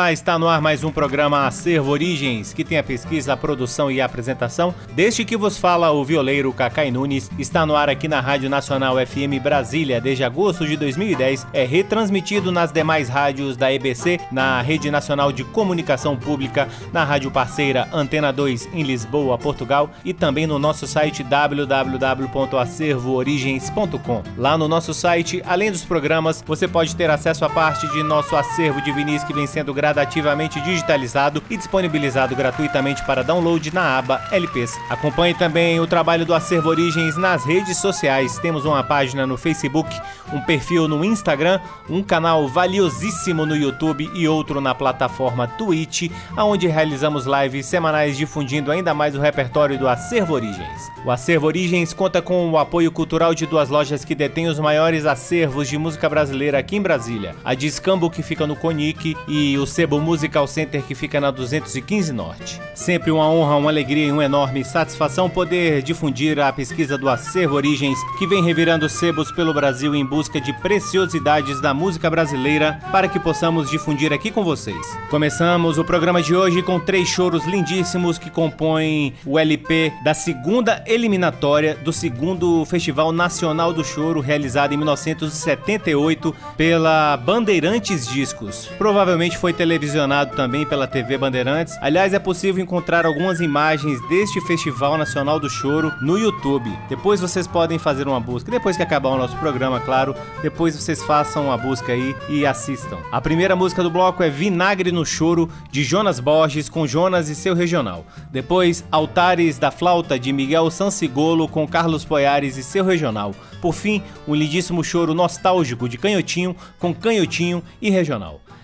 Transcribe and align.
Olá, 0.00 0.12
está 0.12 0.38
no 0.38 0.48
ar 0.48 0.62
mais 0.62 0.82
um 0.82 0.90
programa 0.90 1.46
Acervo 1.46 1.90
Origens, 1.90 2.54
que 2.54 2.64
tem 2.64 2.78
a 2.78 2.82
pesquisa, 2.82 3.34
a 3.34 3.36
produção 3.36 3.90
e 3.90 4.00
a 4.00 4.06
apresentação. 4.06 4.74
Desde 4.94 5.26
que 5.26 5.36
vos 5.36 5.58
fala 5.58 5.90
o 5.90 6.02
violeiro 6.02 6.50
Cacai 6.54 6.90
Nunes, 6.90 7.30
está 7.38 7.66
no 7.66 7.76
ar 7.76 7.90
aqui 7.90 8.08
na 8.08 8.18
Rádio 8.18 8.48
Nacional 8.48 8.96
FM 8.96 9.38
Brasília 9.42 10.00
desde 10.00 10.24
agosto 10.24 10.66
de 10.66 10.74
2010. 10.78 11.46
É 11.52 11.66
retransmitido 11.66 12.50
nas 12.50 12.72
demais 12.72 13.10
rádios 13.10 13.58
da 13.58 13.70
EBC, 13.70 14.18
na 14.32 14.62
Rede 14.62 14.90
Nacional 14.90 15.30
de 15.32 15.44
Comunicação 15.44 16.16
Pública, 16.16 16.66
na 16.94 17.04
rádio 17.04 17.30
parceira 17.30 17.86
Antena 17.92 18.32
2 18.32 18.70
em 18.72 18.82
Lisboa, 18.82 19.36
Portugal 19.36 19.90
e 20.02 20.14
também 20.14 20.46
no 20.46 20.58
nosso 20.58 20.86
site 20.86 21.22
www.acervoorigens.com. 21.22 24.22
Lá 24.38 24.56
no 24.56 24.66
nosso 24.66 24.94
site, 24.94 25.42
além 25.46 25.70
dos 25.70 25.84
programas, 25.84 26.42
você 26.46 26.66
pode 26.66 26.96
ter 26.96 27.10
acesso 27.10 27.44
a 27.44 27.50
parte 27.50 27.86
de 27.88 28.02
nosso 28.02 28.34
acervo 28.34 28.80
de 28.80 28.90
vinis 28.92 29.22
que 29.22 29.34
vem 29.34 29.46
sendo 29.46 29.74
gradativamente 29.90 30.60
digitalizado 30.60 31.42
e 31.50 31.56
disponibilizado 31.56 32.36
gratuitamente 32.36 33.04
para 33.04 33.24
download 33.24 33.74
na 33.74 33.98
aba 33.98 34.22
LPs. 34.30 34.78
Acompanhe 34.88 35.34
também 35.34 35.80
o 35.80 35.86
trabalho 35.86 36.24
do 36.24 36.32
Acervo 36.32 36.68
Origens 36.68 37.16
nas 37.16 37.44
redes 37.44 37.78
sociais. 37.78 38.38
Temos 38.38 38.64
uma 38.64 38.84
página 38.84 39.26
no 39.26 39.36
Facebook, 39.36 39.90
um 40.32 40.40
perfil 40.40 40.86
no 40.86 41.04
Instagram, 41.04 41.58
um 41.88 42.02
canal 42.02 42.46
valiosíssimo 42.48 43.44
no 43.44 43.56
YouTube 43.56 44.08
e 44.14 44.28
outro 44.28 44.60
na 44.60 44.74
plataforma 44.74 45.48
Twitch, 45.48 46.10
onde 46.38 46.68
realizamos 46.68 47.26
lives 47.26 47.66
semanais 47.66 48.16
difundindo 48.16 48.70
ainda 48.70 48.94
mais 48.94 49.16
o 49.16 49.20
repertório 49.20 49.76
do 49.76 49.88
Acervo 49.88 50.34
Origens. 50.34 50.90
O 51.04 51.10
Acervo 51.10 51.46
Origens 51.46 51.92
conta 51.92 52.22
com 52.22 52.50
o 52.50 52.58
apoio 52.58 52.92
cultural 52.92 53.34
de 53.34 53.44
duas 53.44 53.68
lojas 53.68 54.04
que 54.04 54.14
detêm 54.14 54.46
os 54.46 54.58
maiores 54.60 55.04
acervos 55.04 55.68
de 55.68 55.76
música 55.76 56.08
brasileira 56.08 56.58
aqui 56.58 56.76
em 56.76 56.82
Brasília: 56.82 57.34
a 57.44 57.54
Discambo, 57.54 58.10
que 58.10 58.22
fica 58.22 58.46
no 58.46 58.54
Conic, 58.54 59.16
e 59.26 59.58
o 59.58 59.66
Sebo 59.70 60.00
Musical 60.00 60.46
Center 60.46 60.82
que 60.82 60.94
fica 60.94 61.20
na 61.20 61.30
215 61.30 62.12
Norte. 62.12 62.60
Sempre 62.74 63.10
uma 63.10 63.28
honra, 63.30 63.56
uma 63.56 63.70
alegria 63.70 64.06
e 64.06 64.12
uma 64.12 64.24
enorme 64.24 64.64
satisfação 64.64 65.30
poder 65.30 65.82
difundir 65.82 66.38
a 66.40 66.52
pesquisa 66.52 66.98
do 66.98 67.08
Acervo 67.08 67.54
Origens, 67.54 67.98
que 68.18 68.26
vem 68.26 68.42
revirando 68.42 68.88
sebos 68.88 69.30
pelo 69.32 69.54
Brasil 69.54 69.94
em 69.94 70.04
busca 70.04 70.40
de 70.40 70.52
preciosidades 70.54 71.60
da 71.60 71.72
música 71.72 72.10
brasileira 72.10 72.80
para 72.90 73.08
que 73.08 73.20
possamos 73.20 73.70
difundir 73.70 74.12
aqui 74.12 74.30
com 74.30 74.42
vocês. 74.42 74.98
Começamos 75.08 75.78
o 75.78 75.84
programa 75.84 76.20
de 76.20 76.34
hoje 76.34 76.62
com 76.62 76.80
três 76.80 77.08
choros 77.08 77.46
lindíssimos 77.46 78.18
que 78.18 78.28
compõem 78.28 79.14
o 79.24 79.38
LP 79.38 79.92
da 80.02 80.14
segunda 80.14 80.82
eliminatória 80.86 81.76
do 81.76 81.92
segundo 81.92 82.64
Festival 82.64 83.12
Nacional 83.12 83.72
do 83.72 83.84
Choro, 83.84 84.20
realizado 84.20 84.72
em 84.72 84.76
1978 84.76 86.34
pela 86.56 87.16
Bandeirantes 87.16 88.06
Discos. 88.08 88.68
Provavelmente 88.76 89.38
foi 89.38 89.52
televisionado 89.60 90.34
também 90.34 90.64
pela 90.64 90.86
TV 90.86 91.18
Bandeirantes. 91.18 91.76
Aliás, 91.82 92.14
é 92.14 92.18
possível 92.18 92.64
encontrar 92.64 93.04
algumas 93.04 93.40
imagens 93.40 94.00
deste 94.08 94.40
Festival 94.40 94.96
Nacional 94.96 95.38
do 95.38 95.50
Choro 95.50 95.92
no 96.00 96.16
YouTube. 96.16 96.74
Depois 96.88 97.20
vocês 97.20 97.46
podem 97.46 97.78
fazer 97.78 98.08
uma 98.08 98.18
busca. 98.18 98.50
Depois 98.50 98.78
que 98.78 98.82
acabar 98.82 99.10
o 99.10 99.18
nosso 99.18 99.36
programa, 99.36 99.78
claro, 99.78 100.16
depois 100.40 100.74
vocês 100.74 101.02
façam 101.02 101.48
uma 101.48 101.58
busca 101.58 101.92
aí 101.92 102.16
e 102.30 102.46
assistam. 102.46 102.96
A 103.12 103.20
primeira 103.20 103.54
música 103.54 103.82
do 103.82 103.90
bloco 103.90 104.22
é 104.22 104.30
Vinagre 104.30 104.90
no 104.90 105.04
Choro, 105.04 105.50
de 105.70 105.84
Jonas 105.84 106.18
Borges, 106.18 106.70
com 106.70 106.86
Jonas 106.86 107.28
e 107.28 107.34
seu 107.34 107.54
regional. 107.54 108.06
Depois, 108.32 108.82
Altares 108.90 109.58
da 109.58 109.70
Flauta, 109.70 110.18
de 110.18 110.32
Miguel 110.32 110.70
Sansigolo, 110.70 111.46
com 111.46 111.68
Carlos 111.68 112.02
Poiares 112.02 112.56
e 112.56 112.62
seu 112.62 112.82
regional. 112.82 113.34
Por 113.60 113.74
fim, 113.74 114.02
um 114.26 114.34
lindíssimo 114.34 114.82
choro 114.82 115.12
nostálgico 115.12 115.86
de 115.86 115.98
Canhotinho, 115.98 116.56
com 116.78 116.94
Canhotinho 116.94 117.62
e 117.78 117.90
regional. 117.90 118.40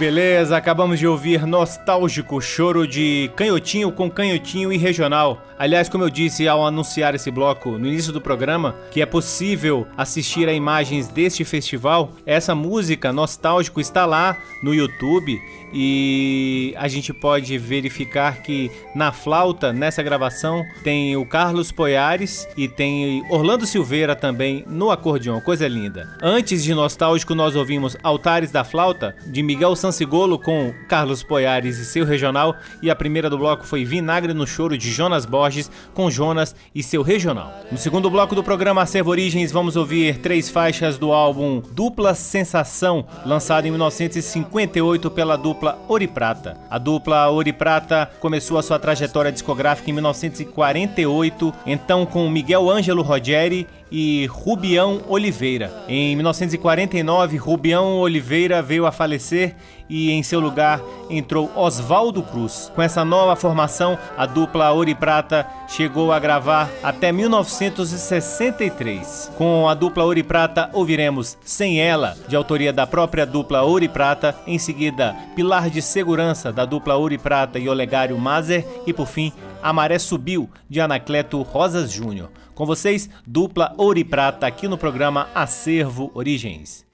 Beleza, 0.00 0.56
acabamos 0.56 0.98
de 0.98 1.06
ouvir 1.06 1.44
nostálgico 1.44 2.40
choro 2.40 2.88
de 2.88 3.30
canhotinho 3.36 3.92
com 3.92 4.10
canhotinho 4.10 4.72
e 4.72 4.78
regional. 4.78 5.44
Aliás, 5.58 5.90
como 5.90 6.02
eu 6.02 6.08
disse 6.08 6.48
ao 6.48 6.66
anunciar 6.66 7.14
esse 7.14 7.30
bloco 7.30 7.72
no 7.72 7.86
início 7.86 8.10
do 8.10 8.18
programa, 8.18 8.74
que 8.90 9.02
é 9.02 9.04
possível 9.04 9.86
assistir 9.98 10.48
a 10.48 10.54
imagens 10.54 11.06
deste 11.08 11.44
festival, 11.44 12.12
essa 12.24 12.54
música 12.54 13.12
nostálgico 13.12 13.78
está 13.78 14.06
lá 14.06 14.38
no 14.62 14.74
YouTube 14.74 15.38
e 15.70 16.74
a 16.78 16.88
gente 16.88 17.12
pode 17.12 17.58
verificar 17.58 18.42
que 18.42 18.70
na 18.94 19.12
flauta, 19.12 19.70
nessa 19.70 20.02
gravação, 20.02 20.64
tem 20.82 21.14
o 21.14 21.26
Carlos 21.26 21.70
Poiares 21.70 22.48
e 22.56 22.66
tem 22.66 23.22
Orlando 23.28 23.66
Silveira 23.66 24.16
também 24.16 24.64
no 24.66 24.90
acordeon, 24.90 25.42
coisa 25.42 25.68
linda. 25.68 26.08
Antes 26.22 26.64
de 26.64 26.74
Nostálgico, 26.74 27.34
nós 27.34 27.54
ouvimos 27.54 27.98
Altares 28.02 28.50
da 28.50 28.64
Flauta, 28.64 29.14
de 29.26 29.42
Miguel 29.42 29.76
Sansigolo 29.90 30.38
com 30.38 30.72
Carlos 30.88 31.24
Poiares 31.24 31.78
e 31.78 31.84
seu 31.84 32.04
regional, 32.04 32.54
e 32.80 32.88
a 32.88 32.94
primeira 32.94 33.28
do 33.28 33.36
bloco 33.36 33.66
foi 33.66 33.84
Vinagre 33.84 34.32
no 34.32 34.46
Choro, 34.46 34.78
de 34.78 34.88
Jonas 34.88 35.26
Borges, 35.26 35.68
com 35.92 36.08
Jonas 36.08 36.54
e 36.72 36.80
seu 36.80 37.02
regional. 37.02 37.52
No 37.72 37.76
segundo 37.76 38.08
bloco 38.08 38.36
do 38.36 38.44
programa 38.44 38.82
Acervo 38.82 39.10
Origens, 39.10 39.50
vamos 39.50 39.74
ouvir 39.74 40.18
três 40.18 40.48
faixas 40.48 40.96
do 40.96 41.12
álbum 41.12 41.60
Dupla 41.72 42.14
Sensação, 42.14 43.04
lançado 43.26 43.66
em 43.66 43.70
1958 43.70 45.10
pela 45.10 45.36
dupla 45.36 45.76
e 46.00 46.06
Prata. 46.06 46.56
A 46.70 46.78
dupla 46.78 47.26
e 47.44 47.52
Prata 47.52 48.08
começou 48.20 48.58
a 48.58 48.62
sua 48.62 48.78
trajetória 48.78 49.32
discográfica 49.32 49.90
em 49.90 49.94
1948, 49.94 51.52
então 51.66 52.06
com 52.06 52.30
Miguel 52.30 52.70
Ângelo 52.70 53.02
Rogeri 53.02 53.66
e 53.90 54.26
Rubião 54.26 55.00
Oliveira. 55.08 55.84
Em 55.88 56.14
1949, 56.14 57.36
Rubião 57.36 57.98
Oliveira 57.98 58.62
veio 58.62 58.86
a 58.86 58.92
falecer 58.92 59.56
e 59.90 60.10
em 60.12 60.22
seu 60.22 60.38
lugar 60.38 60.80
entrou 61.10 61.50
Oswaldo 61.56 62.22
Cruz. 62.22 62.70
Com 62.74 62.80
essa 62.80 63.04
nova 63.04 63.34
formação, 63.34 63.98
a 64.16 64.24
dupla 64.24 64.70
Ouro 64.70 64.88
e 64.88 64.94
Prata 64.94 65.44
chegou 65.66 66.12
a 66.12 66.20
gravar 66.20 66.70
até 66.82 67.10
1963. 67.10 69.32
Com 69.36 69.68
a 69.68 69.74
dupla 69.74 70.04
Ouro 70.04 70.20
e 70.20 70.22
Prata, 70.22 70.70
ouviremos 70.72 71.36
Sem 71.42 71.80
Ela, 71.80 72.16
de 72.28 72.36
autoria 72.36 72.72
da 72.72 72.86
própria 72.86 73.26
dupla 73.26 73.62
Ouro 73.62 73.84
e 73.84 73.88
Prata, 73.88 74.36
em 74.46 74.58
seguida 74.58 75.16
Pilar 75.34 75.68
de 75.68 75.82
Segurança, 75.82 76.52
da 76.52 76.64
dupla 76.64 76.94
Ouro 76.94 77.12
e 77.12 77.18
Prata 77.18 77.58
e 77.58 77.68
Olegário 77.68 78.16
Mazer, 78.16 78.64
e 78.86 78.92
por 78.92 79.08
fim 79.08 79.32
A 79.60 79.72
Maré 79.72 79.98
Subiu, 79.98 80.48
de 80.68 80.80
Anacleto 80.80 81.42
Rosas 81.42 81.90
Júnior. 81.90 82.30
Com 82.60 82.66
vocês, 82.66 83.08
dupla 83.26 83.72
Ouro 83.78 83.98
e 83.98 84.04
Prata 84.04 84.46
aqui 84.46 84.68
no 84.68 84.76
programa 84.76 85.30
Acervo 85.34 86.10
Origens. 86.12 86.84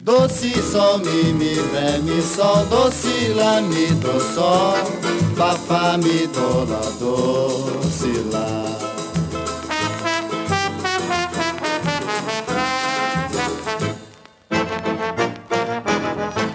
Doce 0.00 0.62
sol, 0.62 0.98
mi, 0.98 1.32
mi, 1.32 1.52
ré, 1.72 1.98
mi, 1.98 2.22
sol, 2.22 2.64
doce, 2.66 3.32
lá, 3.34 3.60
mi, 3.60 3.86
do, 3.96 4.20
sol, 4.20 4.76
papá, 5.36 5.98
mi, 5.98 6.28
do, 6.28 6.64
lá, 6.70 6.80
doce, 7.00 8.12
lá. 8.30 8.78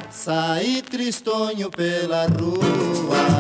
Saí 0.10 0.82
tristonho 0.82 1.70
pela 1.70 2.26
rua, 2.28 3.33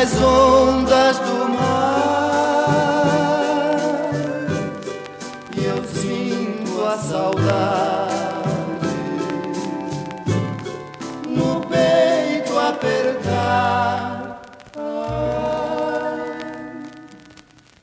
Das 0.00 0.14
ondas 0.22 1.18
do 1.18 1.48
mar. 1.50 2.56
E 5.54 5.62
eu 5.62 5.84
sinto 5.84 6.86
a 6.86 6.96
saudade 6.96 8.40
no 11.26 11.60
peito 11.66 12.58
apertar. 12.58 14.40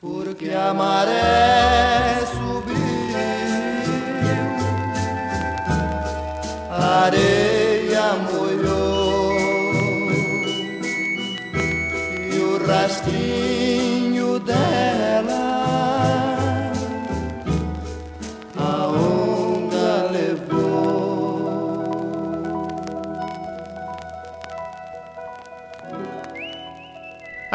Porque 0.00 0.50
amarelo. 0.50 1.57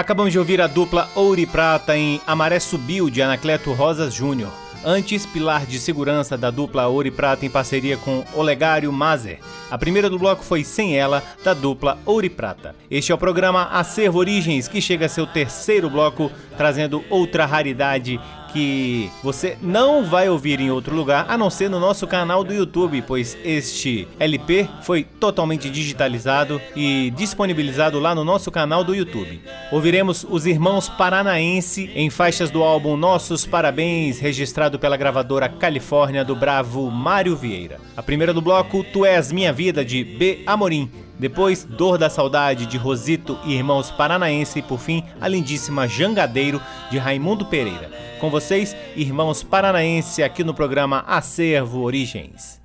Acabamos 0.04 0.34
de 0.34 0.38
ouvir 0.38 0.60
a 0.60 0.68
dupla 0.68 1.10
Ouro 1.16 1.40
e 1.40 1.46
Prata 1.46 1.96
em 1.96 2.20
Amaré 2.28 2.60
Subiu, 2.60 3.10
de 3.10 3.22
Anacleto 3.22 3.72
Rosas 3.72 4.14
Júnior. 4.14 4.52
Antes, 4.84 5.26
pilar 5.26 5.66
de 5.66 5.80
segurança 5.80 6.38
da 6.38 6.52
dupla 6.52 6.86
Ouro 6.88 7.08
e 7.08 7.12
Prata 7.12 7.46
em 7.46 7.50
parceria 7.50 7.96
com 7.96 8.22
Olegário 8.34 8.92
Mazer. 8.92 9.40
A 9.72 9.78
primeira 9.78 10.10
do 10.10 10.20
bloco 10.20 10.44
foi 10.44 10.66
Sem 10.66 10.98
Ela, 10.98 11.24
da 11.42 11.54
dupla 11.54 11.98
Ouro 12.06 12.26
e 12.26 12.30
Prata. 12.30 12.76
Este 12.92 13.14
é 13.14 13.16
o 13.16 13.18
programa 13.18 13.70
Acervo 13.72 14.20
Origens, 14.20 14.68
que 14.68 14.82
chega 14.82 15.06
a 15.06 15.10
seu 15.10 15.26
terceiro 15.26 15.90
bloco, 15.90 16.30
trazendo 16.58 17.02
outra 17.10 17.46
raridade 17.46 18.20
que 18.54 19.10
você 19.24 19.58
não 19.62 20.06
vai 20.06 20.30
ouvir 20.30 20.60
em 20.60 20.70
outro 20.70 20.96
lugar 20.96 21.26
a 21.28 21.36
não 21.36 21.50
ser 21.50 21.70
no 21.70 21.80
nosso 21.80 22.06
canal 22.06 22.44
do 22.44 22.54
YouTube, 22.54 23.04
pois 23.06 23.36
este 23.44 24.08
LP 24.20 24.70
foi 24.84 25.04
totalmente 25.04 25.70
digitalizado 25.70 26.62
e 26.76 27.12
disponibilizado 27.16 28.00
lá 28.00 28.14
no 28.14 28.24
nosso 28.24 28.52
canal 28.52 28.84
do 28.84 28.94
YouTube. 28.94 29.42
Ouviremos 29.72 30.26
os 30.30 30.46
Irmãos 30.46 30.88
Paranaense 30.88 31.90
em 31.96 32.12
faixas 32.12 32.52
do 32.52 32.64
álbum 32.64 32.96
Nossos 32.96 33.46
Parabéns, 33.46 34.20
registrado 34.20 34.78
pela 34.78 34.96
gravadora 34.96 35.50
Califórnia 35.50 36.24
do 36.24 36.36
bravo 36.36 36.92
Mário 36.92 37.36
Vieira. 37.36 37.80
A 37.98 38.04
primeira 38.04 38.34
do 38.34 38.42
bloco, 38.42 38.84
Tu 38.84 39.04
És 39.06 39.32
Minha 39.32 39.52
Vida, 39.52 39.84
de 39.84 40.04
B. 40.04 40.44
Amorim. 40.46 40.90
Depois, 41.20 41.64
Dor 41.64 41.98
da 41.98 42.10
Saudade, 42.10 42.66
de 42.66 42.78
Rosito 42.78 43.38
e 43.46 43.54
Irmãos 43.54 43.92
Paranaense. 43.92 44.60
E 44.60 44.62
por 44.62 44.80
fim, 44.80 45.04
a 45.22 45.28
lindíssima 45.28 45.88
Jangadeiro, 45.88 46.62
de 46.90 46.98
Raimundo 46.98 47.46
Pereira. 47.46 47.90
Com 48.20 48.30
vocês, 48.30 48.76
Irmãos 48.96 49.44
Paranaense, 49.44 50.24
aqui 50.24 50.44
no 50.44 50.54
programa 50.54 51.04
Acervo 51.08 51.82
Origens. 51.82 52.62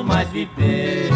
Posso 0.00 0.04
mais 0.04 0.28
viver. 0.30 1.10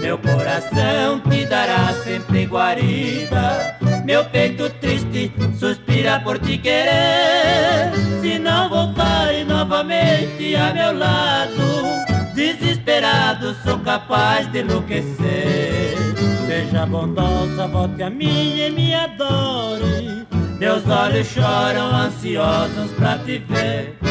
Meu 0.00 0.18
coração 0.18 1.20
te 1.20 1.44
dará 1.46 1.92
sempre 2.04 2.46
guarida. 2.46 3.78
Meu 4.04 4.24
peito 4.26 4.70
triste 4.80 5.32
suspira 5.58 6.20
por 6.20 6.38
te 6.38 6.58
querer. 6.58 7.92
Se 8.20 8.38
não 8.38 8.68
voltares 8.68 9.46
novamente 9.46 10.54
a 10.56 10.72
meu 10.72 10.98
lado, 10.98 12.34
desesperado 12.34 13.54
sou 13.64 13.78
capaz 13.80 14.50
de 14.52 14.60
enlouquecer. 14.60 15.96
Seja 16.46 16.86
bondosa, 16.86 17.66
volte 17.66 18.02
a 18.02 18.10
mim 18.10 18.60
e 18.60 18.70
me 18.70 18.94
adore. 18.94 20.26
Meus 20.58 20.86
olhos 20.88 21.26
choram 21.26 21.94
ansiosos 21.94 22.90
pra 22.92 23.18
te 23.18 23.38
ver. 23.38 24.03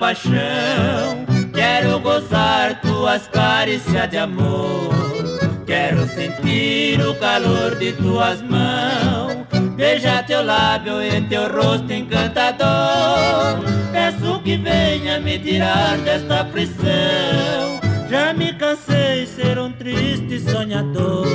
Paixão, 0.00 1.26
quero 1.52 2.00
gozar 2.00 2.80
tuas 2.80 3.28
carícias 3.28 4.08
de 4.08 4.16
amor. 4.16 4.88
Quero 5.66 6.06
sentir 6.08 7.00
o 7.06 7.14
calor 7.16 7.76
de 7.76 7.92
tuas 7.92 8.40
mãos, 8.42 9.46
beijar 9.76 10.24
teu 10.26 10.42
lábio 10.42 11.02
e 11.02 11.20
teu 11.28 11.46
rosto 11.52 11.92
encantador. 11.92 13.62
Peço 13.92 14.40
que 14.42 14.56
venha 14.56 15.20
me 15.20 15.38
tirar 15.38 15.98
desta 15.98 16.44
prisão. 16.46 17.78
Já 18.08 18.32
me 18.32 18.54
cansei 18.54 19.26
ser 19.26 19.58
um 19.58 19.70
triste 19.70 20.40
sonhador. 20.40 21.26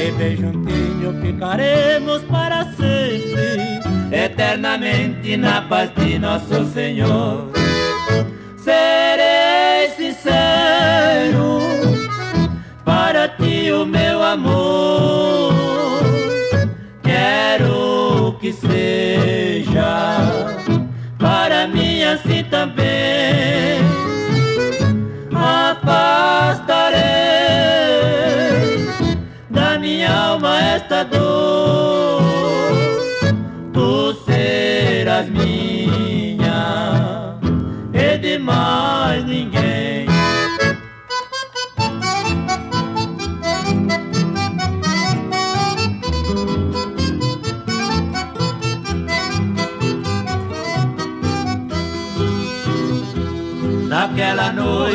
E 0.00 0.10
bem 0.12 0.36
juntinho 0.36 1.20
ficaremos 1.20 2.22
para 2.24 2.64
sempre, 2.72 3.80
eternamente 4.12 5.36
na 5.36 5.62
paz 5.62 5.90
de 5.96 6.18
nosso 6.18 6.64
Senhor. 6.72 7.55
Ti, 13.38 13.70
o 13.72 13.84
meu 13.84 14.22
amor. 14.22 15.52
Quero 17.02 18.36
que 18.40 18.52
seja 18.52 20.18
para 21.18 21.66
mim 21.68 22.02
assim 22.04 22.44
também. 22.44 23.80
Afastarei 25.34 26.96
da 29.50 29.78
minha 29.78 30.12
alma 30.12 30.60
esta 30.60 31.04
dor. 31.04 32.22
Tu 33.72 34.14
serás 34.24 35.28
minha 35.28 36.16
e 37.92 38.38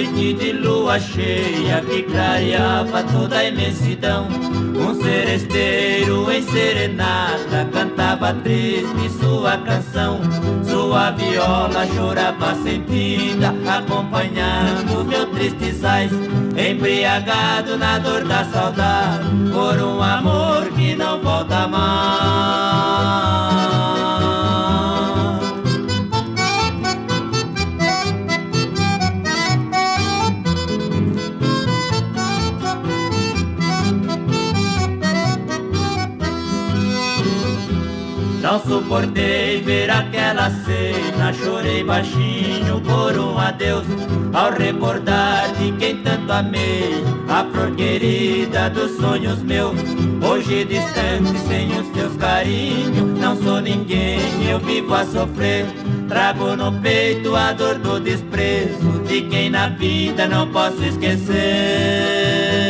noite 0.01 0.33
de 0.33 0.51
lua 0.53 0.99
cheia 0.99 1.81
que 1.81 2.01
clareava 2.03 3.03
toda 3.03 3.37
a 3.37 3.45
imensidão, 3.45 4.27
um 4.27 4.95
seresteiro 5.01 6.31
em 6.31 6.41
serenata 6.41 7.67
cantava 7.71 8.33
triste 8.33 9.09
sua 9.19 9.57
canção. 9.59 10.19
Sua 10.63 11.11
viola 11.11 11.85
chorava 11.87 12.55
sentida, 12.63 13.53
acompanhando 13.67 15.05
meu 15.05 15.27
triste 15.27 15.73
sais, 15.73 16.11
embriagado 16.57 17.77
na 17.77 17.99
dor 17.99 18.23
da 18.23 18.43
saudade, 18.45 19.27
por 19.51 19.79
um 19.83 20.01
amor 20.01 20.69
que 20.75 20.95
não 20.95 21.21
volta 21.21 21.67
mais. 21.67 22.70
Não 38.51 38.59
suportei 38.59 39.61
ver 39.61 39.89
aquela 39.89 40.49
cena, 40.49 41.31
chorei 41.31 41.85
baixinho 41.85 42.81
por 42.81 43.17
um 43.17 43.39
adeus. 43.39 43.85
Ao 44.33 44.51
recordar 44.51 45.53
de 45.53 45.71
quem 45.77 46.03
tanto 46.03 46.29
amei, 46.33 47.01
a 47.29 47.45
flor 47.45 47.73
querida 47.77 48.69
dos 48.69 48.97
sonhos 48.97 49.41
meus. 49.41 49.79
Hoje 50.29 50.65
distante, 50.65 51.39
sem 51.47 51.71
os 51.79 51.87
teus 51.91 52.17
carinhos, 52.17 53.17
não 53.17 53.41
sou 53.41 53.61
ninguém, 53.61 54.19
eu 54.45 54.59
vivo 54.59 54.95
a 54.95 55.05
sofrer. 55.05 55.65
Trago 56.09 56.53
no 56.57 56.73
peito 56.81 57.33
a 57.33 57.53
dor 57.53 57.75
do 57.75 58.01
desprezo 58.01 59.01
de 59.07 59.21
quem 59.29 59.49
na 59.49 59.69
vida 59.69 60.27
não 60.27 60.45
posso 60.51 60.83
esquecer. 60.83 62.60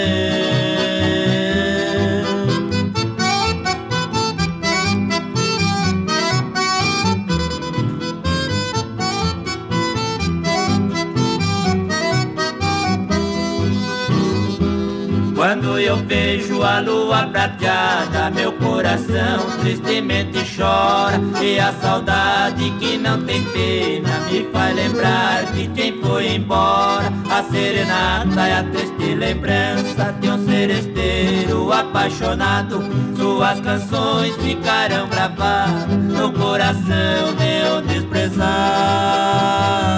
Quando 15.42 15.80
eu 15.80 15.98
vejo 15.98 16.62
a 16.62 16.80
lua 16.82 17.26
prateada, 17.26 18.30
meu 18.30 18.52
coração 18.52 19.40
tristemente 19.60 20.38
chora. 20.56 21.20
E 21.42 21.60
a 21.60 21.74
saudade 21.74 22.70
que 22.80 22.96
não 22.96 23.20
tem 23.24 23.44
pena 23.46 24.20
me 24.30 24.48
faz 24.54 24.76
lembrar 24.76 25.52
de 25.52 25.68
quem 25.70 26.00
foi 26.00 26.36
embora. 26.36 27.12
A 27.28 27.42
serenata 27.42 28.48
é 28.48 28.60
a 28.60 28.64
triste 28.66 29.16
lembrança 29.16 30.14
de 30.22 30.30
um 30.30 30.46
seresteiro 30.46 31.74
apaixonado. 31.74 32.80
Suas 33.18 33.60
canções 33.62 34.36
ficarão 34.36 35.10
gravadas 35.10 35.88
no 35.88 36.32
coração 36.34 37.34
meu 37.40 37.82
desprezado. 37.82 39.91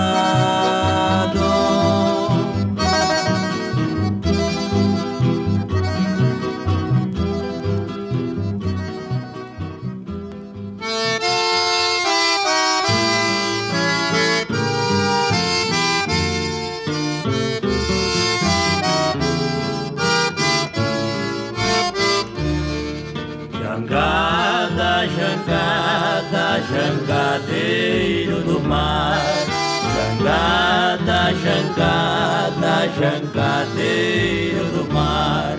Jangadeiro 33.03 34.65
do 34.71 34.93
mar. 34.93 35.57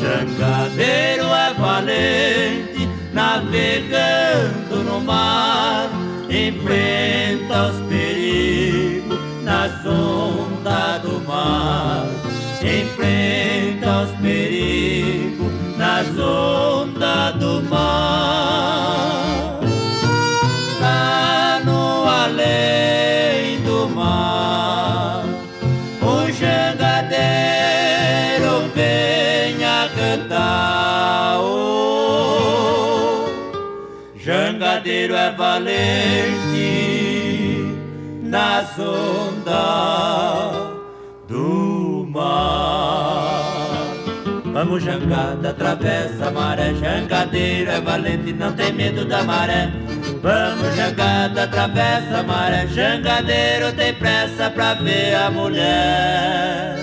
Jangadeiro 0.00 1.24
é 1.24 1.54
valente, 1.54 2.88
navegando 3.12 4.84
no 4.84 5.00
mar. 5.00 5.88
Enfrenta 6.28 7.68
os 7.68 7.80
perigos 7.88 9.18
nas 9.42 9.84
ondas 9.86 10.11
jangadeiro 34.82 35.14
é 35.14 35.30
valente 35.30 36.66
nas 38.22 38.76
ondas 38.78 39.52
do 41.28 42.06
mar. 42.10 43.62
Vamos 44.52 44.82
jangada, 44.82 45.50
atravessa 45.50 46.26
a 46.26 46.30
maré, 46.32 46.74
jangadeiro 46.74 47.70
é 47.70 47.80
valente, 47.80 48.32
não 48.32 48.52
tem 48.52 48.72
medo 48.72 49.04
da 49.04 49.22
maré. 49.22 49.70
Vamos 50.20 50.74
jangada, 50.74 51.44
atravessa 51.44 52.18
a 52.18 52.22
maré 52.22 52.66
Jangadeiro 52.66 53.72
tem 53.72 53.94
pressa 53.94 54.50
pra 54.50 54.74
ver 54.74 55.14
a 55.14 55.30
mulher 55.30 56.81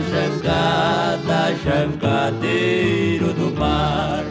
Jangada, 0.00 1.54
jangadeiro 1.64 3.32
do 3.32 3.50
mar. 3.58 4.24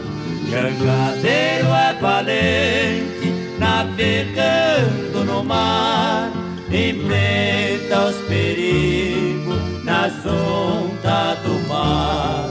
Jangadeiro 0.50 1.66
é 1.68 1.94
valente, 2.00 3.34
navegando 3.58 5.24
no 5.24 5.44
mar. 5.44 6.32
Enfrenta 6.70 8.06
os 8.06 8.16
perigos 8.28 9.84
nas 9.84 10.14
ondas 10.24 11.38
do 11.40 11.68
mar. 11.68 12.48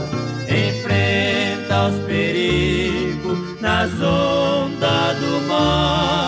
Enfrenta 0.48 1.88
os 1.88 1.98
perigos 2.06 3.60
nas 3.60 3.90
ondas 4.00 5.16
do 5.18 5.48
mar 5.48 6.27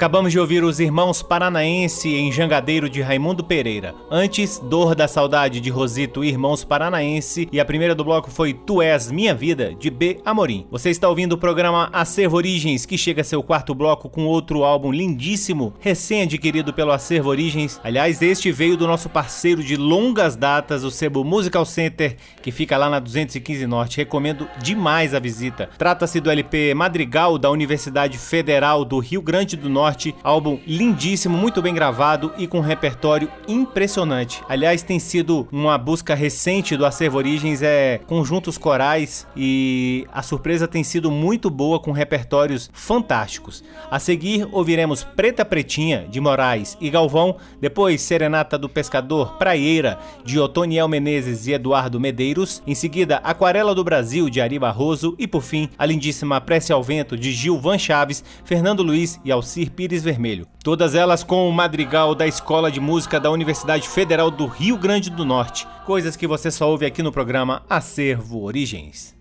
Acabamos 0.02 0.32
de 0.32 0.40
ouvir 0.40 0.64
os 0.64 0.80
Irmãos 0.80 1.22
Paranaense 1.22 2.10
em 2.10 2.32
Jangadeiro 2.32 2.90
de 2.90 3.04
Raimundo 3.04 3.44
Pereira. 3.44 3.94
Antes, 4.10 4.58
Dor 4.58 4.96
da 4.96 5.08
Saudade 5.08 5.60
de 5.60 5.70
Rosito 5.70 6.24
Irmãos 6.24 6.64
Paranaense. 6.64 7.48
E 7.52 7.60
a 7.60 7.66
primeira 7.66 7.94
do 7.94 8.04
bloco 8.04 8.32
foi 8.32 8.52
Tu 8.52 8.82
És 8.82 9.12
Minha 9.12 9.36
Vida, 9.36 9.76
de 9.76 9.92
B. 9.92 10.20
Amorim. 10.26 10.66
Você 10.72 10.90
está 10.90 11.08
ouvindo 11.08 11.34
o 11.34 11.38
programa 11.38 11.88
Acervo 11.94 12.36
Origens, 12.36 12.84
que 12.84 12.98
chega 12.98 13.22
a 13.22 13.24
seu 13.24 13.44
quarto 13.44 13.76
bloco 13.76 14.10
com 14.10 14.26
outro 14.26 14.64
álbum 14.64 14.92
lindíssimo, 14.92 15.76
recém-adquirido 15.80 16.74
pelo 16.74 16.92
Acervo 16.92 17.30
Origens. 17.30 17.80
Aliás, 17.84 18.24
este 18.24 18.52
veio 18.52 18.76
do 18.76 18.88
nosso 18.88 19.08
parceiro 19.08 19.64
de 19.64 19.78
longas 19.78 20.36
datas, 20.36 20.84
o 20.84 20.90
Sebo 20.90 21.24
Musical 21.24 21.64
Center, 21.64 22.16
que 22.42 22.52
fica 22.52 22.76
lá 22.76 22.90
na 22.90 22.98
215 22.98 23.68
Norte. 23.68 23.98
Recomendo 23.98 24.48
demais 24.64 25.14
a 25.14 25.20
visita. 25.20 25.70
Trata-se 25.78 26.20
do 26.20 26.32
LP 26.32 26.74
Madrigal 26.74 27.38
da 27.38 27.52
Universidade 27.52 28.18
Federal 28.18 28.84
do 28.84 28.98
Rio 28.98 29.22
Grande 29.22 29.56
do 29.56 29.70
Norte 29.70 29.91
Álbum 30.24 30.60
lindíssimo, 30.66 31.38
muito 31.38 31.62
bem 31.62 31.74
gravado 31.74 32.32
e 32.38 32.48
com 32.48 32.60
um 32.60 32.62
repertório 32.62 33.30
impressionante. 33.48 34.42
Aliás, 34.48 34.84
tem 34.84 35.00
sido 35.00 35.48
uma 35.52 35.78
busca 35.78 36.16
recente 36.16 36.78
do 36.78 36.86
Acervo 36.86 37.18
Origens 37.18 37.62
é 37.62 38.00
conjuntos 38.08 38.58
corais 38.58 39.28
e 39.36 40.08
a 40.12 40.22
surpresa 40.22 40.68
tem 40.68 40.84
sido 40.84 41.12
muito 41.12 41.50
boa 41.50 41.80
com 41.80 41.92
repertórios 41.92 42.70
fantásticos. 42.74 43.64
A 43.90 44.00
seguir 44.00 44.48
ouviremos 44.52 45.04
Preta 45.04 45.44
Pretinha 45.46 46.06
de 46.10 46.20
Moraes 46.20 46.78
e 46.80 46.90
Galvão, 46.90 47.38
depois 47.60 48.02
Serenata 48.02 48.58
do 48.58 48.70
Pescador 48.70 49.34
Praieira 49.38 50.00
de 50.24 50.40
Otoniel 50.40 50.88
Menezes 50.88 51.48
e 51.48 51.54
Eduardo 51.54 52.00
Medeiros, 52.00 52.62
em 52.66 52.76
seguida 52.76 53.18
Aquarela 53.18 53.76
do 53.76 53.84
Brasil 53.84 54.30
de 54.30 54.42
Ari 54.42 54.60
Barroso 54.60 55.16
e 55.18 55.28
por 55.28 55.42
fim 55.42 55.70
a 55.78 55.86
lindíssima 55.86 56.40
Prece 56.42 56.72
ao 56.72 56.84
Vento 56.84 57.18
de 57.18 57.32
Gil 57.32 57.60
Van 57.60 57.78
Chaves, 57.78 58.24
Fernando 58.44 58.84
Luiz 58.84 59.20
e 59.24 59.32
Alcir 59.32 59.72
Pires 59.82 60.04
Vermelho. 60.04 60.46
Todas 60.64 60.94
elas 60.94 61.24
com 61.24 61.50
o 61.50 61.52
madrigal 61.52 62.14
da 62.14 62.28
Escola 62.28 62.70
de 62.70 62.80
Música 62.80 63.20
da 63.20 63.32
Universidade 63.32 63.90
Federal 63.90 64.30
do 64.30 64.46
Rio 64.46 64.78
Grande 64.78 65.10
do 65.10 65.26
Norte. 65.26 65.68
Coisas 65.88 66.16
que 66.16 66.28
você 66.28 66.52
só 66.52 66.70
ouve 66.70 66.86
aqui 66.86 67.02
no 67.02 67.12
programa 67.12 67.64
Acervo 67.68 68.44
Origens. 68.44 69.16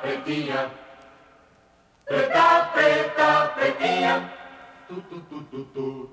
Pretinha. 0.00 0.70
Preta, 2.06 2.70
preta, 2.72 3.52
pretinha. 3.56 4.32
Tu, 4.86 4.94
tu, 4.94 5.20
tu, 5.20 5.42
tu, 5.42 5.64
tu, 5.74 6.09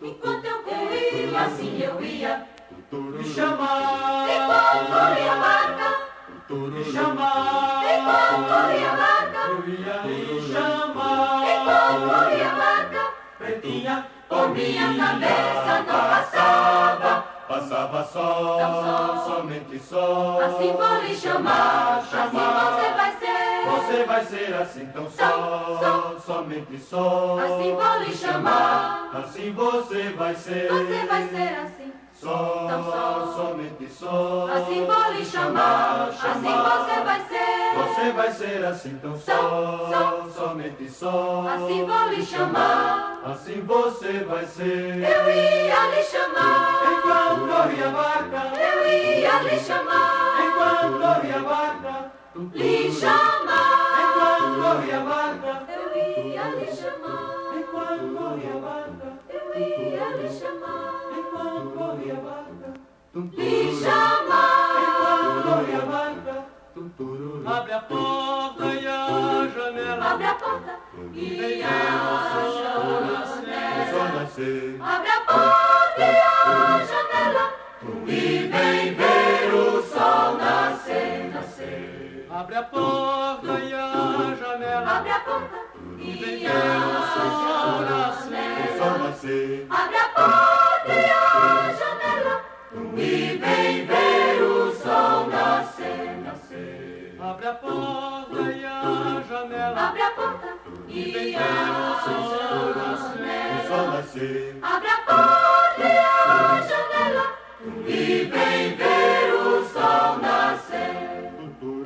Enquanto 0.00 0.44
eu 0.44 0.58
corria, 0.62 1.40
assim 1.40 1.80
eu 1.80 2.02
ia 2.02 2.46
Me 2.90 3.24
chamar 3.24 4.26
Enquanto 4.28 4.86
corria 4.86 5.32
a 5.32 5.36
vaca 5.36 5.88
Me 6.48 6.84
chamar 6.84 7.84
Enquanto 7.84 8.42
corria 8.48 8.90
a 8.90 8.96
vaca 8.96 9.40
Eu 9.48 9.58
ia 9.68 9.96
me 10.02 10.52
chamar 10.52 11.44
Enquanto 11.46 11.98
corria 12.08 12.48
a 12.48 12.58
Pretinha, 13.38 14.06
por 14.28 14.48
minha 14.50 14.96
cabeça 14.96 15.72
não 15.78 15.84
passava 15.84 16.37
só, 18.18 18.58
Só. 18.58 19.24
somente 19.36 19.78
só. 19.78 20.40
Assim 20.42 20.72
vou 20.72 20.96
lhe 21.02 21.14
chamar, 21.14 21.98
assim 21.98 22.36
você 22.36 22.92
vai 22.96 23.12
ser. 23.16 23.68
Você 23.70 24.04
vai 24.04 24.24
ser 24.24 24.54
assim 24.54 24.86
tão 24.86 25.08
só, 25.08 25.78
Só, 25.80 26.16
somente 26.26 26.78
só. 26.80 27.38
Assim 27.38 27.76
vou 27.76 27.98
lhe 28.00 28.12
chamar, 28.16 29.10
Assim 29.14 29.52
você 29.52 30.08
vai 30.10 30.34
ser. 30.34 30.68
você 30.68 31.06
vai 31.06 31.28
ser 31.28 31.58
assim. 31.60 31.92
Só, 32.12 32.66
tão 32.68 32.84
só. 32.84 33.32
somente 33.36 33.88
só. 33.88 34.48
Assim 34.52 34.84
vou 34.84 35.12
lhe 35.12 35.24
chamar, 35.24 36.08
assim 36.08 36.40
você 36.42 37.00
vai 37.04 37.20
ser. 37.20 37.27
Você 37.78 38.12
vai 38.12 38.32
ser 38.32 38.64
assim 38.64 38.98
tão 39.00 39.16
só, 39.16 39.32
Só, 39.90 40.28
somente 40.34 40.88
só. 40.90 41.44
Assim 41.48 41.84
vou 41.86 42.08
lhe 42.08 42.24
chamar, 42.24 43.20
Assim 43.24 43.60
você 43.62 44.24
vai 44.24 44.44
ser. 44.46 44.96
eu 44.96 45.30
ia 45.30 45.86
lhe 45.90 46.02
chamar, 46.02 46.82
Enquanto 46.92 47.40
corre 47.48 47.82
a 47.84 47.90
vaca, 47.90 48.52
eu 48.60 48.86
ia 48.88 49.42
lhe 49.42 49.58
chamar, 49.60 50.40
enquanto 50.46 50.98
corre 51.00 51.32
a 51.32 51.38
vaca, 51.38 52.12
lhe 52.54 52.92
chamar, 52.92 54.00
enquanto 54.00 54.62
corre 54.62 54.92
a 54.92 55.00
vaca, 55.00 55.62
eu 55.68 55.96
ia 55.96 56.48
lhe 56.50 56.66
chamar, 56.74 57.54
enquanto 57.58 58.16
corre 58.16 58.48
a 58.48 58.58
vaca, 58.58 59.18
eu 59.28 59.60
ia 59.60 60.08
lhe 60.16 60.28
chamar, 60.28 61.02
enquanto 61.16 61.70
corre 61.76 62.10
a 62.10 62.14
vaca, 62.14 62.74
lhe 63.36 63.76
chamar. 63.80 64.47
Abre 67.50 67.72
a 67.72 67.80
porta 67.80 68.64
e 68.66 68.86
a 68.86 69.48
janela. 69.48 70.04
Abre 70.12 70.26
a 70.26 70.34
porta 70.34 70.78
e 71.14 71.62
a 71.62 71.68
janela. 72.50 73.24
O 73.24 73.90
sol 73.90 74.08
nascer, 74.12 74.78
Abre 74.82 75.08
a 75.08 75.20
porta 75.20 76.02
e 76.02 76.20
a 76.20 76.86
janela 76.90 77.52
e 78.06 78.48
vem 78.48 78.94
ver 78.94 79.54
o 79.54 79.82
sol 79.82 80.36
nascer, 80.36 81.30
nascer. 81.32 82.26
Abre 82.30 82.56
a 82.56 82.62
porta 82.64 83.60
e 83.60 83.72
a 83.72 84.36
janela. 84.38 84.90
Abre 84.98 85.10
a 85.10 85.20
porta 85.20 85.58
e 86.00 86.46
a 86.46 86.52
Sol 87.14 87.32
o 87.68 87.82
nascer. 87.82 88.78
sol 88.78 88.98
nascer, 88.98 89.66
Abre 89.70 89.96
a 89.96 90.08
porta 90.10 90.37
a 97.48 97.54
porta 97.54 98.40
e 98.52 98.64
a 98.64 99.22
janela. 99.26 99.88
Abre 99.88 100.02
a 100.02 100.10
porta 100.10 100.48
e 100.86 101.34
a 101.34 101.38
o 101.38 102.04
janela. 102.04 103.68
sol 103.68 103.86
nascer, 103.86 104.58
Abre 104.62 104.88
a 104.88 104.96
porta 104.98 105.82
e 105.82 105.98
a 105.98 106.60
janela 106.68 107.26
e 107.86 108.24
vem 108.24 108.76
ver 108.76 109.32
o 109.34 109.64
sol 109.64 110.18
nascer. 110.18 111.32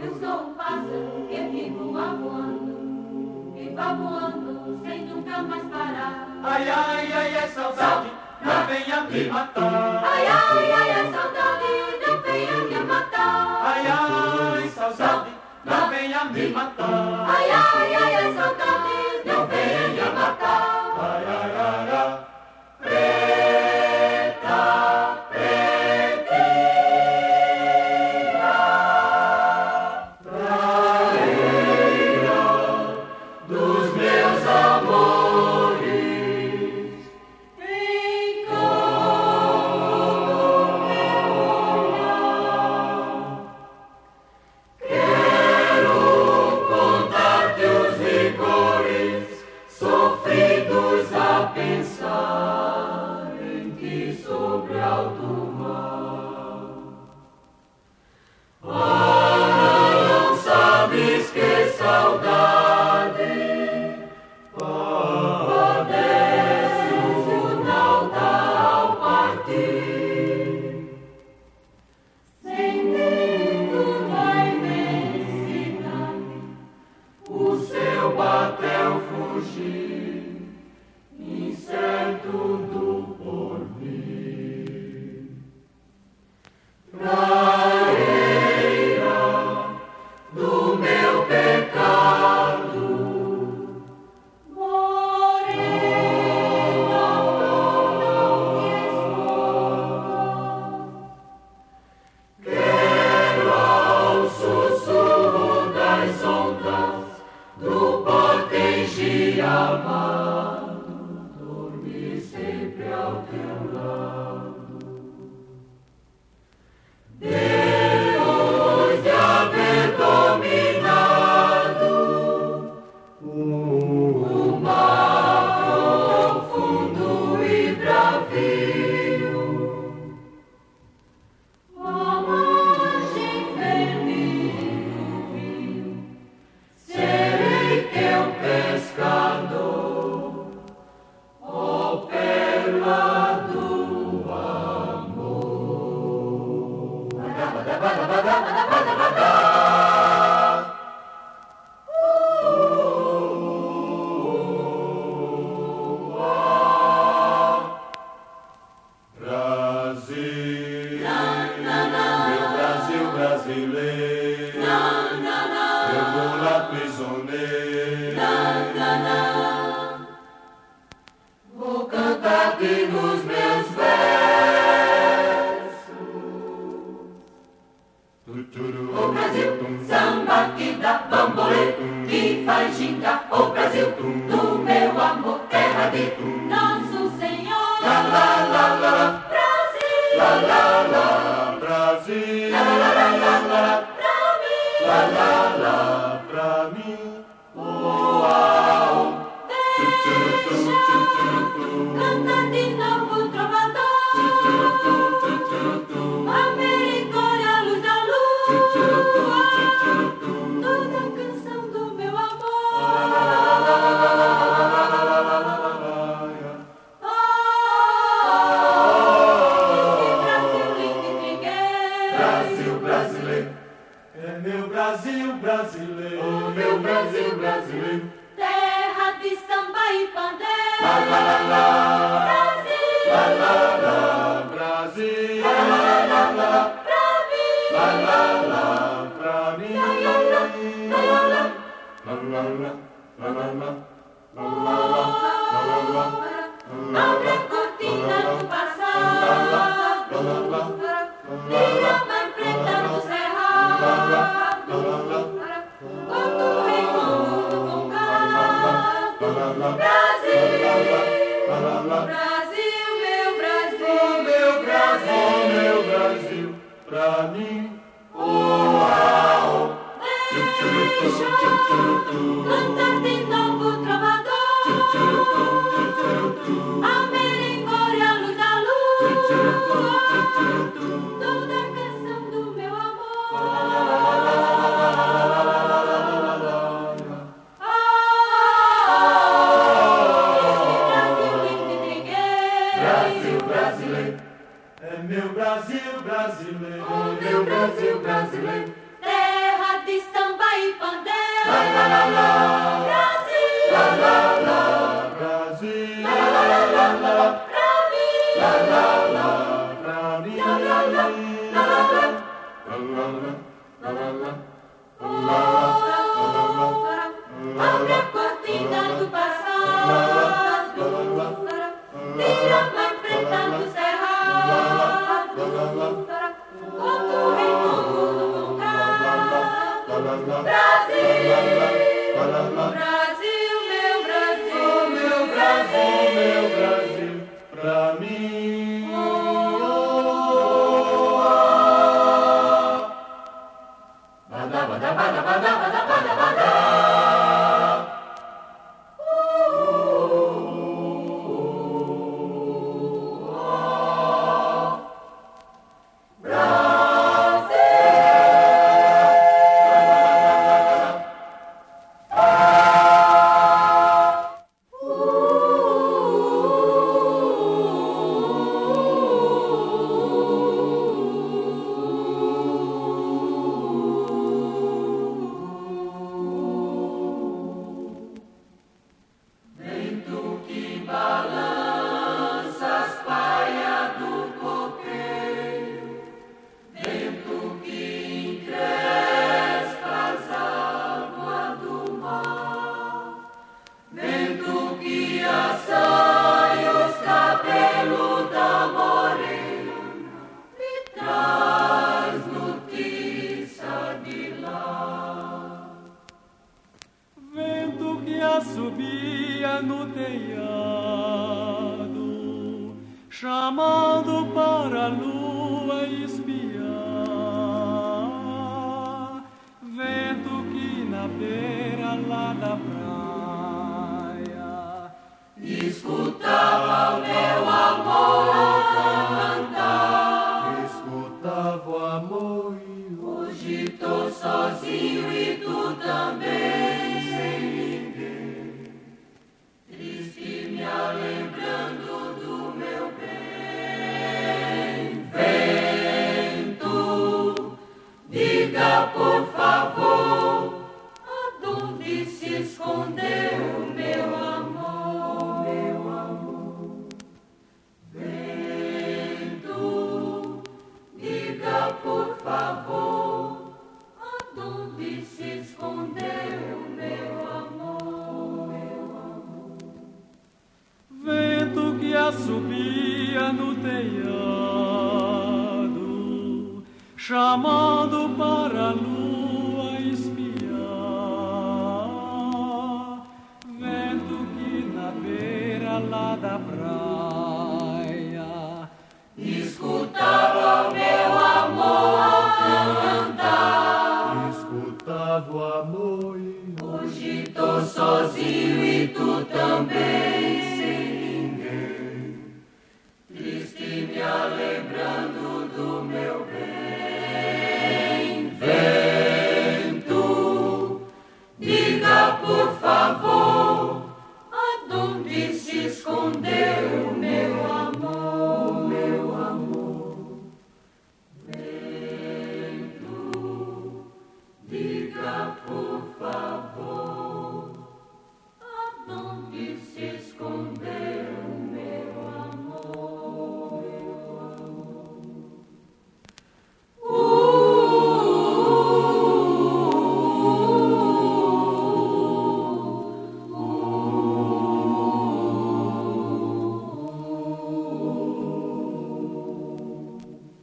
Eu 0.03 0.18
sou 0.18 0.48
um 0.48 0.55
pássaro 0.55 1.27
que 1.31 1.40
vivo 1.53 1.92
voando 1.92 3.55
e 3.57 3.68
voando 3.70 4.80
sem 4.84 5.07
nunca 5.07 5.43
mais 5.43 5.62
parar. 5.64 6.26
Ai, 6.43 6.68
ai, 6.68 7.12
ai, 7.12 7.36
é 7.36 7.47
saudade. 7.47 8.11
Não 8.45 8.66
venha 8.66 9.01
me 9.03 9.24
matar. 9.30 10.03
Ai, 10.05 10.26
ai, 10.26 10.72
ai, 10.72 10.91
a 10.91 11.05
saudade 11.12 11.72
não 12.05 12.20
venha 12.22 12.57
me 12.64 12.84
matar. 12.84 13.62
Ai, 13.64 13.86
ai. 13.86 14.32
Não 16.03 16.09
venha 16.09 16.24
me 16.24 16.48
matar. 16.48 17.26
Ai, 17.28 17.48
ai, 17.48 17.94
ai, 17.94 18.14
a 18.16 18.34
saudade 18.34 19.11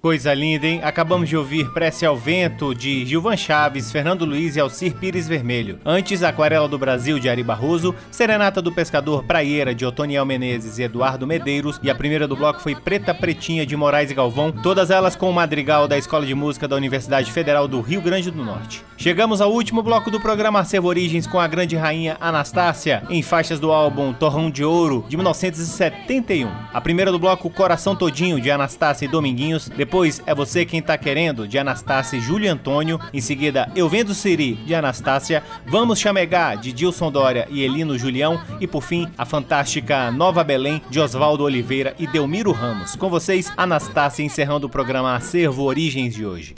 Coisa 0.10 0.34
linda, 0.34 0.66
hein? 0.66 0.82
Acabamos 0.84 1.30
de 1.30 1.38
ouvir 1.38 1.72
Prece 1.72 2.04
ao 2.04 2.18
Vento, 2.18 2.74
de 2.74 3.06
Gilvan 3.06 3.38
Chaves, 3.38 3.92
Fernando 3.92 4.26
Luiz 4.26 4.56
e 4.56 4.60
Alcir 4.60 4.96
Pires 4.96 5.28
Vermelho. 5.28 5.78
Antes, 5.86 6.24
Aquarela 6.24 6.68
do 6.68 6.80
Brasil, 6.80 7.20
de 7.20 7.30
Ari 7.30 7.44
Barroso, 7.44 7.94
Serenata 8.10 8.60
do 8.60 8.72
Pescador 8.72 9.24
Praieira, 9.24 9.76
de 9.76 9.86
Otoniel 9.86 10.26
Menezes 10.26 10.80
e 10.80 10.82
Eduardo 10.82 11.28
Medeiros, 11.28 11.80
e 11.84 11.92
a 11.92 11.96
primeira 11.96 12.28
do 12.28 12.36
bloco 12.36 12.60
foi 12.60 12.74
Preta 12.74 13.14
Pretinha, 13.14 13.68
de 13.68 13.78
Moraes 13.78 14.10
e 14.10 14.16
Galvão, 14.16 14.52
todas 14.52 14.90
elas 14.90 15.16
com 15.16 15.30
o 15.30 15.34
madrigal 15.34 15.88
da 15.88 15.96
Escola 15.96 16.26
de 16.26 16.34
Música 16.34 16.68
da 16.68 16.76
Universidade 16.76 17.32
Federal 17.32 17.68
do 17.68 17.80
Rio 17.80 18.02
Grande 18.02 18.32
do 18.32 18.44
Norte. 18.44 18.84
Chegamos 18.98 19.42
ao 19.42 19.54
último 19.54 19.84
bloco 19.84 20.10
do 20.10 20.20
programa 20.20 20.60
Acervo 20.60 20.88
Origens 20.88 21.28
com 21.28 21.40
a 21.40 21.48
grande 21.48 21.76
rainha 21.76 22.18
Anastácia, 22.20 23.04
em 23.12 23.22
faixas 23.22 23.60
do 23.60 23.72
álbum 23.72 24.12
Torrão 24.12 24.50
de 24.50 24.64
Ouro, 24.64 25.06
de 25.08 25.16
1971. 25.16 26.50
A 26.74 26.82
primeira 26.82 27.12
do 27.12 27.20
bloco 27.20 27.50
Coração 27.50 27.96
Todinho, 27.96 28.42
de 28.42 28.50
Anastácia 28.50 29.06
e 29.06 29.08
Dominguinhos, 29.08 29.70
depois 29.70 29.99
É 30.26 30.34
Você 30.34 30.64
Quem 30.64 30.82
Tá 30.82 30.98
Querendo, 30.98 31.46
de 31.46 31.58
Anastácia 31.58 32.16
e 32.16 32.22
Júlio 32.22 32.50
Antônio, 32.50 33.00
em 33.14 33.20
seguida 33.20 33.70
Eu 33.76 33.90
Vendo 33.90 34.14
Siri, 34.14 34.54
de 34.56 34.74
Anastácia, 34.74 35.44
Vamos 35.68 36.00
Chamegar, 36.00 36.58
de 36.58 36.72
Dilson 36.72 37.12
Dória 37.12 37.46
e 37.50 37.62
Elino 37.62 37.98
Julião, 37.98 38.42
e 38.62 38.68
por 38.68 38.82
fim, 38.82 39.10
a 39.18 39.26
fantástica 39.26 40.10
Nova 40.10 40.42
Belém, 40.42 40.82
de 40.90 41.02
Oswaldo 41.02 41.44
Oliveira 41.44 41.94
e 42.00 42.08
Delmiro 42.08 42.54
Ramos. 42.54 42.96
Com 42.96 43.10
vocês, 43.10 43.52
Anastácia, 43.58 44.24
encerrando 44.24 44.68
o 44.68 44.70
programa 44.70 45.16
Acervo 45.16 45.64
Origens 45.64 46.14
de 46.14 46.26
hoje. 46.26 46.56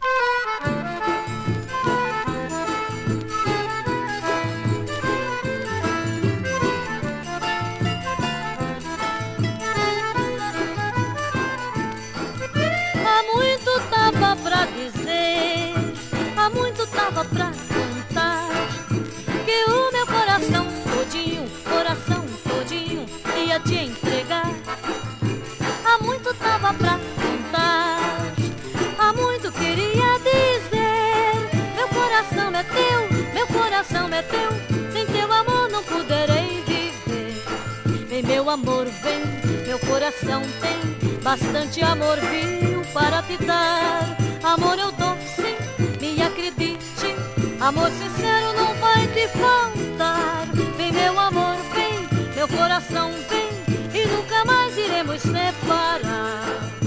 Teu, 34.23 34.91
sem 34.91 35.05
teu 35.05 35.31
amor 35.31 35.69
não 35.69 35.83
poderei 35.83 36.63
viver. 36.65 38.07
Vem 38.07 38.23
meu 38.23 38.49
amor, 38.49 38.85
vem, 38.85 39.21
meu 39.65 39.79
coração 39.79 40.41
tem 40.61 40.81
bastante 41.21 41.81
amor 41.83 42.17
viu 42.19 42.81
para 42.93 43.21
te 43.23 43.37
dar. 43.45 44.17
Amor 44.43 44.77
eu 44.77 44.91
dou 44.91 45.15
sim, 45.35 45.55
me 45.99 46.21
acredite, 46.21 47.15
amor 47.59 47.89
sincero 47.91 48.53
não 48.53 48.73
vai 48.75 49.07
te 49.07 49.27
faltar. 49.27 50.47
Vem 50.77 50.91
meu 50.91 51.19
amor, 51.19 51.55
vem, 51.73 52.07
meu 52.35 52.47
coração 52.47 53.11
vem 53.29 53.49
e 53.93 54.05
nunca 54.07 54.43
mais 54.45 54.77
iremos 54.77 55.21
separar. 55.21 56.80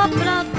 tava 0.00 0.08
pra 0.08 0.49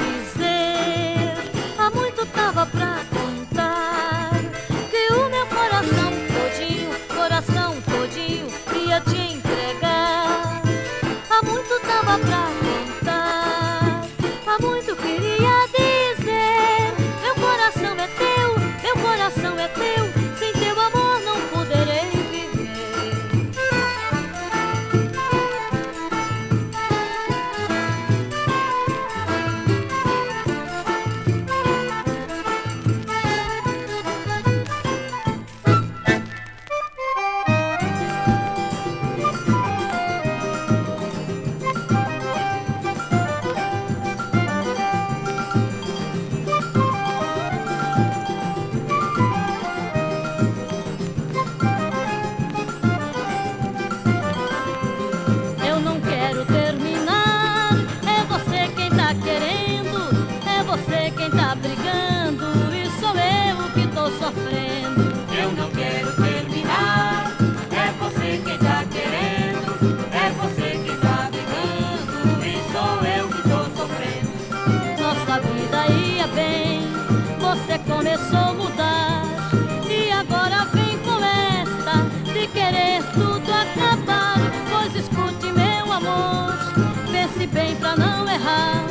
bem 87.62 87.76
pra 87.76 87.96
não 87.96 88.28
errar. 88.28 88.91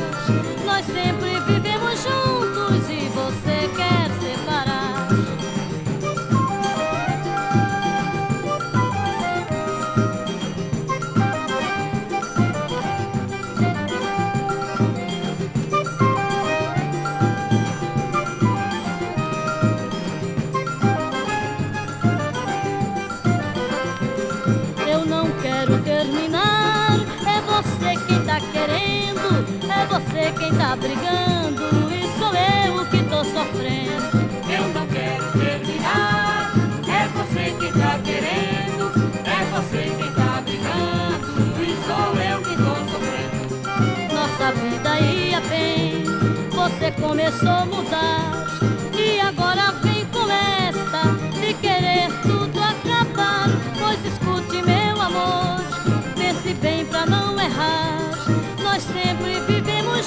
Você 30.21 30.31
quem 30.37 30.53
tá 30.53 30.75
brigando. 30.75 31.63
E 31.91 32.19
sou 32.19 32.33
eu 32.35 32.85
que 32.85 33.03
tô 33.05 33.23
sofrendo. 33.23 34.21
Eu 34.47 34.67
não 34.73 34.87
quero 34.87 35.31
terminar. 35.31 36.53
É 36.87 37.07
você 37.07 37.55
quem 37.59 37.71
tá 37.71 37.99
querendo, 38.03 38.91
é 39.25 39.45
você 39.51 39.95
quem 39.97 40.11
tá 40.13 40.41
brigando. 40.41 41.63
E 41.63 41.75
sou 41.87 42.21
eu 42.21 42.41
que 42.43 42.55
tô 42.55 42.75
sofrendo. 42.91 44.13
Nossa 44.13 44.51
vida 44.53 44.99
ia 44.99 45.41
bem, 45.41 46.03
você 46.51 46.91
começou 46.91 47.49
a 47.49 47.65
mudar. 47.65 48.40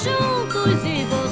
Juntos 0.05 0.85
e 0.85 1.03
você 1.05 1.24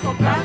quem 0.00 0.14
quer 0.16 0.35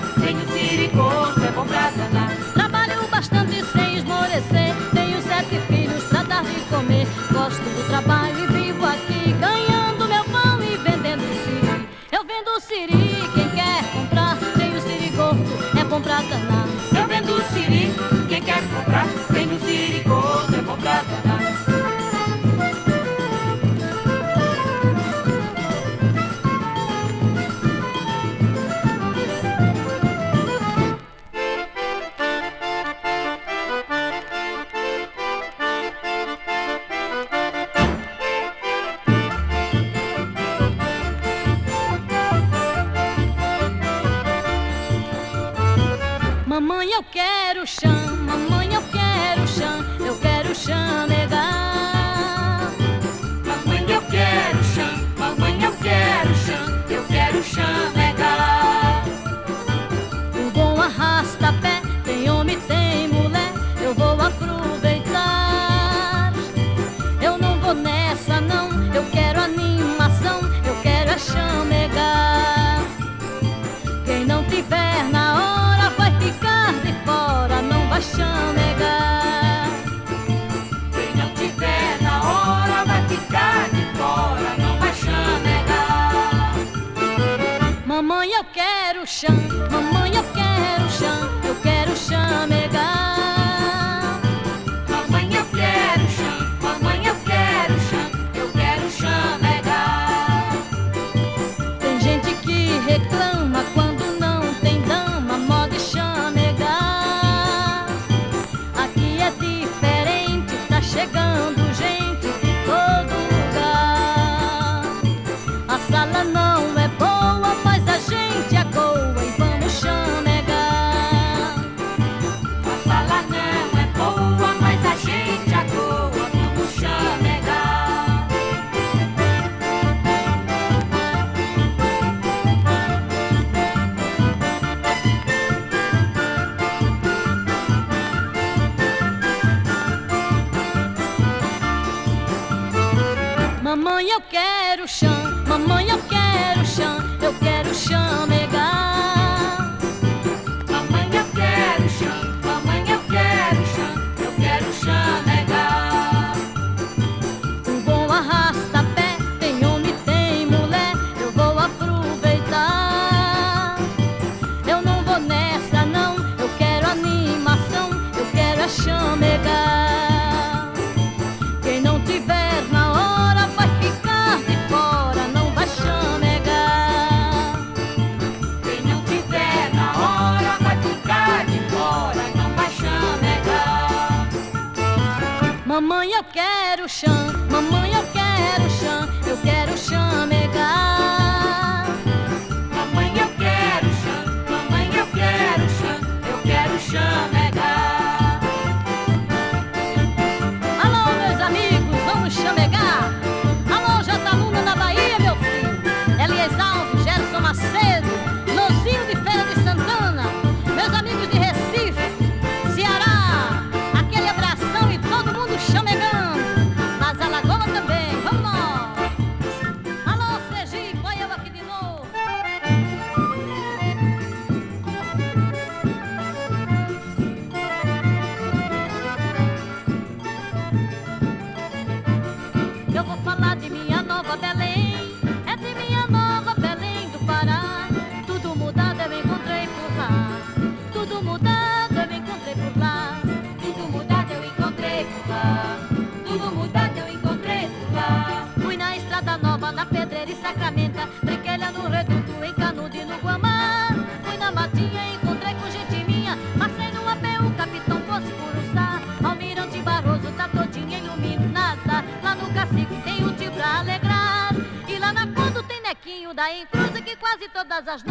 quase 267.84 268.04
todas 268.04 268.11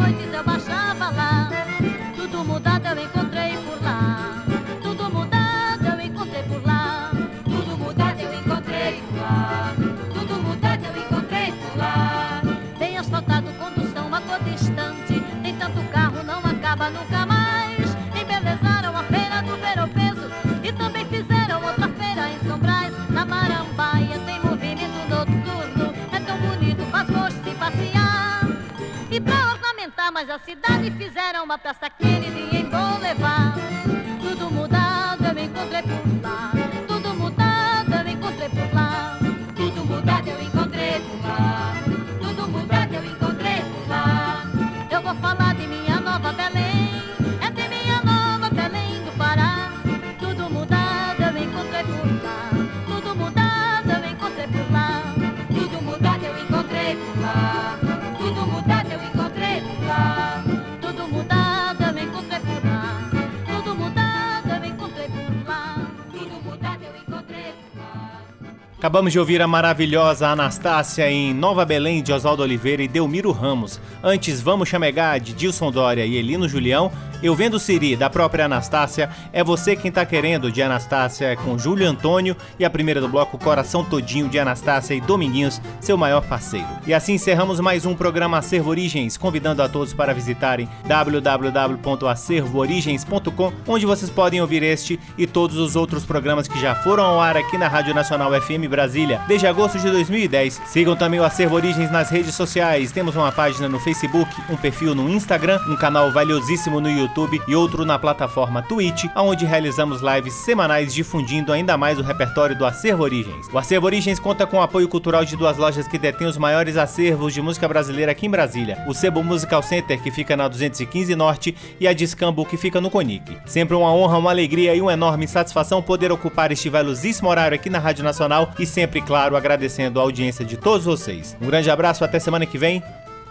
Acabamos 68.81 69.13
de 69.13 69.19
ouvir 69.19 69.39
a 69.43 69.47
maravilhosa 69.47 70.27
Anastácia 70.27 71.07
em 71.07 71.35
Nova 71.35 71.63
Belém 71.63 72.01
de 72.01 72.11
Oswaldo 72.11 72.41
Oliveira 72.41 72.81
e 72.81 72.87
Delmiro 72.87 73.31
Ramos. 73.31 73.79
Antes, 74.03 74.41
Vamos 74.41 74.69
Chamegar 74.69 75.19
de 75.19 75.33
Dilson 75.33 75.71
Dória 75.71 76.03
e 76.03 76.17
Elino 76.17 76.49
Julião. 76.49 76.91
Eu 77.23 77.35
Vendo 77.35 77.59
Siri, 77.59 77.95
da 77.95 78.09
própria 78.09 78.45
Anastácia. 78.45 79.07
É 79.31 79.43
Você 79.43 79.75
Quem 79.75 79.91
Tá 79.91 80.03
Querendo, 80.03 80.51
de 80.51 80.59
Anastácia 80.59 81.35
com 81.35 81.55
Júlio 81.55 81.87
Antônio. 81.87 82.35
E 82.57 82.65
a 82.65 82.69
primeira 82.69 82.99
do 82.99 83.07
bloco, 83.07 83.37
Coração 83.37 83.83
Todinho, 83.83 84.27
de 84.27 84.39
Anastácia 84.39 84.95
e 84.95 85.01
Dominguinhos, 85.01 85.61
seu 85.79 85.95
maior 85.95 86.21
parceiro. 86.21 86.65
E 86.87 86.95
assim 86.95 87.13
encerramos 87.13 87.59
mais 87.59 87.85
um 87.85 87.93
programa 87.93 88.39
Acervo 88.39 88.71
Origens, 88.71 89.17
convidando 89.17 89.61
a 89.61 89.69
todos 89.69 89.93
para 89.93 90.15
visitarem 90.15 90.67
www.acervoorigens.com, 90.85 93.53
onde 93.67 93.85
vocês 93.85 94.09
podem 94.09 94.41
ouvir 94.41 94.63
este 94.63 94.99
e 95.15 95.27
todos 95.27 95.57
os 95.57 95.75
outros 95.75 96.03
programas 96.03 96.47
que 96.47 96.59
já 96.59 96.73
foram 96.73 97.03
ao 97.03 97.21
ar 97.21 97.37
aqui 97.37 97.55
na 97.55 97.67
Rádio 97.67 97.93
Nacional 97.93 98.31
FM 98.41 98.65
Brasília 98.67 99.21
desde 99.27 99.45
agosto 99.45 99.77
de 99.77 99.91
2010. 99.91 100.59
Sigam 100.65 100.95
também 100.95 101.19
o 101.19 101.23
Acervo 101.23 101.55
Origens 101.55 101.91
nas 101.91 102.09
redes 102.09 102.33
sociais. 102.33 102.91
Temos 102.91 103.15
uma 103.15 103.31
página 103.31 103.69
no 103.69 103.79
Facebook, 103.79 104.33
um 104.49 104.57
perfil 104.57 104.95
no 104.95 105.07
Instagram, 105.07 105.59
um 105.67 105.75
canal 105.75 106.11
valiosíssimo 106.11 106.81
no 106.81 106.89
YouTube 106.89 107.10
e 107.47 107.55
outro 107.55 107.85
na 107.85 107.99
plataforma 107.99 108.61
Twitch, 108.61 109.05
onde 109.15 109.45
realizamos 109.45 110.01
lives 110.01 110.33
semanais 110.33 110.93
difundindo 110.93 111.51
ainda 111.51 111.77
mais 111.77 111.99
o 111.99 112.01
repertório 112.01 112.55
do 112.55 112.65
Acervo 112.65 113.03
Origens. 113.03 113.47
O 113.51 113.57
Acervo 113.57 113.85
Origens 113.85 114.19
conta 114.19 114.47
com 114.47 114.57
o 114.57 114.61
apoio 114.61 114.87
cultural 114.87 115.25
de 115.25 115.35
duas 115.35 115.57
lojas 115.57 115.87
que 115.87 115.97
detêm 115.97 116.27
os 116.27 116.37
maiores 116.37 116.77
acervos 116.77 117.33
de 117.33 117.41
música 117.41 117.67
brasileira 117.67 118.11
aqui 118.11 118.25
em 118.25 118.29
Brasília: 118.29 118.83
o 118.87 118.93
Sebo 118.93 119.23
Musical 119.23 119.61
Center, 119.61 120.01
que 120.01 120.11
fica 120.11 120.37
na 120.37 120.47
215 120.47 121.15
Norte, 121.15 121.55
e 121.79 121.87
a 121.87 121.93
Discambo, 121.93 122.45
que 122.45 122.57
fica 122.57 122.79
no 122.79 122.89
Conic. 122.89 123.37
Sempre 123.45 123.75
uma 123.75 123.93
honra, 123.93 124.17
uma 124.17 124.31
alegria 124.31 124.73
e 124.75 124.81
uma 124.81 124.93
enorme 124.93 125.27
satisfação 125.27 125.81
poder 125.81 126.11
ocupar 126.11 126.51
este 126.51 126.69
valiosíssimo 126.69 127.29
horário 127.29 127.55
aqui 127.55 127.69
na 127.69 127.79
Rádio 127.79 128.03
Nacional 128.03 128.51
e 128.57 128.65
sempre, 128.65 129.01
claro, 129.01 129.35
agradecendo 129.35 129.99
a 129.99 130.03
audiência 130.03 130.45
de 130.45 130.57
todos 130.57 130.85
vocês. 130.85 131.37
Um 131.41 131.47
grande 131.47 131.69
abraço, 131.69 132.03
até 132.03 132.19
semana 132.19 132.45
que 132.45 132.57
vem. 132.57 132.81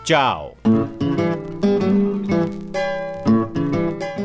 Tchau! 0.04 0.56